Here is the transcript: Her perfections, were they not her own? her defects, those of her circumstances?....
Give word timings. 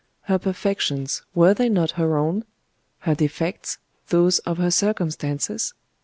Her 0.21 0.39
perfections, 0.39 1.21
were 1.35 1.53
they 1.53 1.69
not 1.69 1.91
her 1.91 2.17
own? 2.17 2.43
her 3.01 3.13
defects, 3.13 3.77
those 4.07 4.39
of 4.39 4.57
her 4.57 4.71
circumstances?.... 4.71 5.75